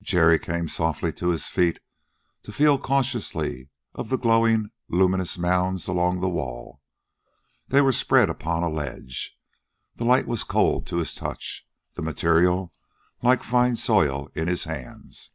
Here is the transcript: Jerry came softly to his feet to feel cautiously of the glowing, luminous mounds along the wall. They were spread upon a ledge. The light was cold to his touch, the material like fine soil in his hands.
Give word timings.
Jerry 0.00 0.38
came 0.38 0.68
softly 0.68 1.12
to 1.12 1.28
his 1.28 1.48
feet 1.48 1.80
to 2.44 2.50
feel 2.50 2.78
cautiously 2.78 3.68
of 3.94 4.08
the 4.08 4.16
glowing, 4.16 4.70
luminous 4.88 5.36
mounds 5.36 5.86
along 5.86 6.20
the 6.20 6.30
wall. 6.30 6.80
They 7.68 7.82
were 7.82 7.92
spread 7.92 8.30
upon 8.30 8.62
a 8.62 8.70
ledge. 8.70 9.36
The 9.96 10.04
light 10.04 10.26
was 10.26 10.44
cold 10.44 10.86
to 10.86 10.96
his 10.96 11.12
touch, 11.14 11.68
the 11.92 12.00
material 12.00 12.72
like 13.22 13.42
fine 13.42 13.76
soil 13.76 14.30
in 14.34 14.48
his 14.48 14.64
hands. 14.64 15.32